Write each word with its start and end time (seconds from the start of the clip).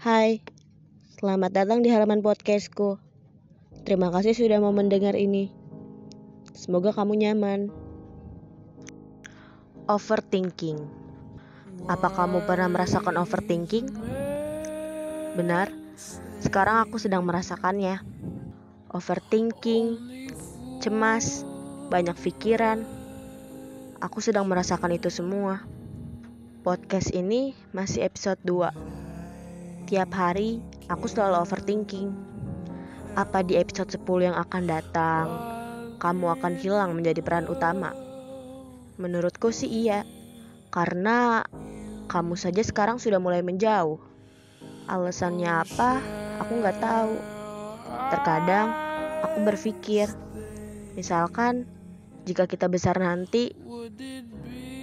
Hai, 0.00 0.40
selamat 1.20 1.52
datang 1.52 1.84
di 1.84 1.92
halaman 1.92 2.24
podcastku. 2.24 2.96
Terima 3.84 4.08
kasih 4.08 4.32
sudah 4.32 4.56
mau 4.56 4.72
mendengar 4.72 5.12
ini. 5.12 5.52
Semoga 6.56 6.96
kamu 6.96 7.20
nyaman. 7.20 7.68
Overthinking. 9.84 10.80
Apa 11.84 12.08
kamu 12.16 12.48
pernah 12.48 12.72
merasakan 12.72 13.20
overthinking? 13.20 13.92
Benar, 15.36 15.68
sekarang 16.40 16.80
aku 16.80 16.96
sedang 16.96 17.20
merasakannya. 17.28 18.00
Overthinking, 18.96 20.00
cemas, 20.80 21.44
banyak 21.92 22.16
pikiran. 22.16 22.88
Aku 24.00 24.24
sedang 24.24 24.48
merasakan 24.48 24.96
itu 24.96 25.12
semua. 25.12 25.60
Podcast 26.64 27.12
ini 27.12 27.52
masih 27.76 28.08
episode 28.08 28.40
2 28.48 28.99
Tiap 29.90 30.14
hari, 30.14 30.62
aku 30.86 31.10
selalu 31.10 31.42
overthinking. 31.42 32.14
Apa 33.18 33.42
di 33.42 33.58
episode 33.58 33.90
10 33.90 34.30
yang 34.30 34.38
akan 34.38 34.70
datang, 34.70 35.26
kamu 35.98 36.30
akan 36.38 36.54
hilang 36.62 36.94
menjadi 36.94 37.18
peran 37.18 37.50
utama? 37.50 37.90
Menurutku 39.02 39.50
sih 39.50 39.66
iya, 39.66 40.06
karena 40.70 41.42
kamu 42.06 42.38
saja 42.38 42.62
sekarang 42.62 43.02
sudah 43.02 43.18
mulai 43.18 43.42
menjauh. 43.42 43.98
Alasannya 44.86 45.50
apa, 45.50 45.98
aku 46.38 46.62
nggak 46.62 46.78
tahu. 46.78 47.14
Terkadang, 48.14 48.70
aku 49.26 49.42
berpikir, 49.42 50.06
misalkan 50.94 51.66
jika 52.30 52.46
kita 52.46 52.70
besar 52.70 52.94
nanti, 52.94 53.58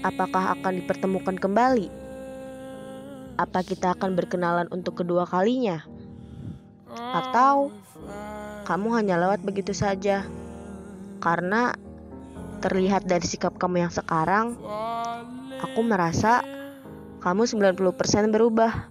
apakah 0.04 0.60
akan 0.60 0.84
dipertemukan 0.84 1.40
kembali? 1.40 2.07
Apa 3.38 3.62
kita 3.62 3.94
akan 3.94 4.18
berkenalan 4.18 4.68
untuk 4.74 5.06
kedua 5.06 5.30
kalinya? 5.30 5.86
Atau 6.92 7.70
kamu 8.66 8.88
hanya 8.98 9.16
lewat 9.22 9.46
begitu 9.46 9.72
saja? 9.78 10.26
Karena 11.22 11.78
terlihat 12.60 13.06
dari 13.06 13.24
sikap 13.24 13.56
kamu 13.62 13.86
yang 13.88 13.94
sekarang, 13.94 14.58
aku 15.62 15.80
merasa 15.86 16.42
kamu 17.22 17.46
90% 17.46 18.34
berubah. 18.34 18.90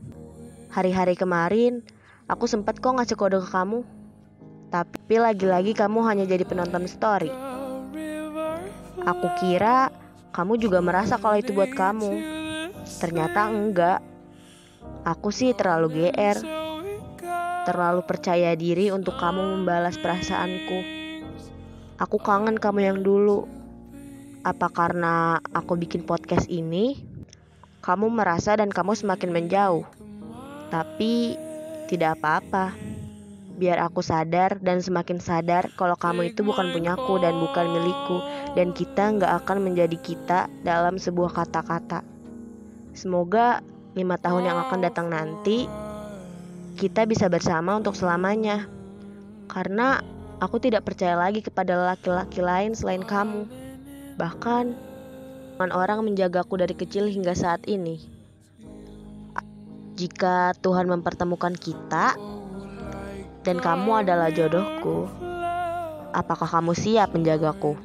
Hari-hari 0.71 1.19
kemarin, 1.19 1.83
aku 2.31 2.47
sempat 2.47 2.79
kok 2.79 2.95
ngasih 2.95 3.19
kode 3.19 3.43
ke 3.43 3.51
kamu. 3.51 3.83
Tapi 4.71 5.17
lagi-lagi 5.19 5.75
kamu 5.75 6.07
hanya 6.07 6.25
jadi 6.27 6.47
penonton 6.47 6.87
story. 6.87 7.31
Aku 9.07 9.27
kira 9.39 9.91
kamu 10.35 10.59
juga 10.59 10.83
merasa 10.83 11.17
kalau 11.17 11.39
itu 11.39 11.55
buat 11.55 11.71
kamu. 11.75 12.13
Ternyata 13.03 13.51
enggak. 13.51 14.16
Aku 15.07 15.31
sih 15.31 15.55
terlalu 15.55 16.11
GR, 16.11 16.39
terlalu 17.67 18.03
percaya 18.03 18.59
diri 18.59 18.91
untuk 18.91 19.15
kamu 19.19 19.59
membalas 19.59 19.95
perasaanku. 19.99 20.83
Aku 22.03 22.19
kangen 22.19 22.59
kamu 22.59 22.81
yang 22.83 22.99
dulu. 23.07 23.47
Apa 24.47 24.71
karena 24.71 25.43
aku 25.55 25.75
bikin 25.75 26.07
podcast 26.07 26.47
ini, 26.47 26.99
kamu 27.87 28.11
merasa 28.11 28.59
dan 28.59 28.71
kamu 28.71 28.99
semakin 28.99 29.31
menjauh? 29.31 29.87
Tapi 30.71 31.39
tidak 31.87 32.19
apa-apa. 32.19 32.75
Biar 33.57 33.81
aku 33.81 34.05
sadar 34.05 34.61
dan 34.61 34.85
semakin 34.85 35.17
sadar 35.17 35.73
kalau 35.81 35.97
kamu 35.97 36.35
itu 36.35 36.45
bukan 36.45 36.75
punyaku 36.77 37.17
dan 37.23 37.41
bukan 37.41 37.67
milikku 37.73 38.21
dan 38.53 38.77
kita 38.77 39.17
nggak 39.17 39.33
akan 39.43 39.65
menjadi 39.65 39.97
kita 39.97 40.51
dalam 40.61 41.01
sebuah 41.01 41.33
kata-kata. 41.33 42.05
Semoga 42.93 43.65
lima 43.97 44.21
tahun 44.21 44.45
yang 44.45 44.59
akan 44.69 44.79
datang 44.85 45.09
nanti, 45.09 45.65
kita 46.77 47.09
bisa 47.09 47.33
bersama 47.33 47.81
untuk 47.81 47.97
selamanya. 47.97 48.69
Karena 49.49 50.05
aku 50.37 50.61
tidak 50.61 50.85
percaya 50.85 51.17
lagi 51.17 51.41
kepada 51.41 51.97
laki-laki 51.97 52.45
lain 52.45 52.77
selain 52.77 53.01
kamu. 53.01 53.49
Bahkan, 54.21 54.65
orang 55.73 56.05
menjagaku 56.05 56.61
dari 56.61 56.77
kecil 56.77 57.09
hingga 57.09 57.33
saat 57.33 57.65
ini. 57.65 57.97
Jika 59.97 60.53
Tuhan 60.61 60.93
mempertemukan 60.93 61.57
kita, 61.57 62.21
dan 63.41 63.57
kamu 63.63 64.05
adalah 64.05 64.29
jodohku, 64.29 65.09
apakah 66.13 66.45
kamu 66.45 66.77
siap 66.77 67.17
menjagaku? 67.17 67.79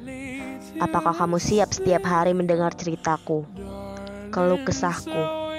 Apakah 0.76 1.16
kamu 1.16 1.40
siap 1.40 1.72
setiap 1.72 2.04
hari 2.04 2.36
mendengar 2.36 2.76
ceritaku, 2.76 3.48
keluh 4.28 4.60
kesahku? 4.66 5.51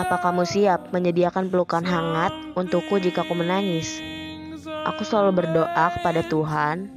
Apa 0.00 0.16
kamu 0.16 0.48
siap 0.48 0.96
menyediakan 0.96 1.52
pelukan 1.52 1.84
hangat 1.84 2.32
untukku 2.56 2.96
jika 2.96 3.20
aku 3.20 3.36
menangis? 3.36 4.00
Aku 4.88 5.04
selalu 5.04 5.44
berdoa 5.44 5.92
kepada 5.92 6.24
Tuhan. 6.24 6.88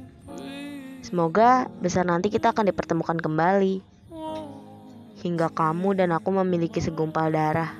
Semoga 1.04 1.68
besar 1.84 2.08
nanti 2.08 2.32
kita 2.32 2.56
akan 2.56 2.72
dipertemukan 2.72 3.20
kembali. 3.20 3.84
Hingga 5.20 5.52
kamu 5.52 6.00
dan 6.00 6.16
aku 6.16 6.32
memiliki 6.32 6.80
segumpal 6.80 7.28
darah. 7.28 7.76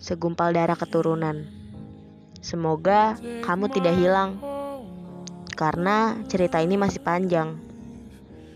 Segumpal 0.00 0.56
darah 0.56 0.80
keturunan. 0.80 1.44
Semoga 2.40 3.20
kamu 3.44 3.68
tidak 3.68 4.00
hilang. 4.00 4.40
Karena 5.52 6.16
cerita 6.24 6.56
ini 6.56 6.80
masih 6.80 7.04
panjang. 7.04 7.60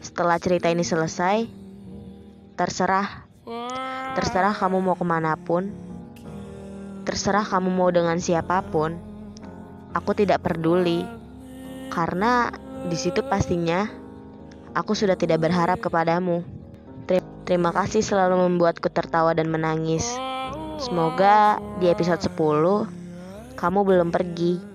Setelah 0.00 0.40
cerita 0.40 0.72
ini 0.72 0.80
selesai, 0.80 1.44
terserah 2.56 3.23
Terserah 4.14 4.54
kamu 4.54 4.78
mau 4.78 4.94
ke 4.94 5.02
mana 5.02 5.34
pun, 5.34 5.74
terserah 7.02 7.42
kamu 7.42 7.70
mau 7.74 7.90
dengan 7.90 8.18
siapa 8.22 8.62
pun, 8.62 8.94
aku 9.90 10.14
tidak 10.14 10.46
peduli. 10.46 11.02
Karena 11.90 12.50
di 12.86 12.94
situ 12.98 13.22
pastinya 13.26 13.86
aku 14.74 14.94
sudah 14.94 15.18
tidak 15.18 15.42
berharap 15.42 15.82
kepadamu. 15.82 16.42
Terima 17.44 17.76
kasih 17.76 18.00
selalu 18.00 18.48
membuatku 18.48 18.88
tertawa 18.88 19.36
dan 19.36 19.52
menangis. 19.52 20.08
Semoga 20.80 21.60
di 21.76 21.92
episode 21.92 22.24
10 22.24 22.88
kamu 23.54 23.80
belum 23.84 24.08
pergi. 24.08 24.73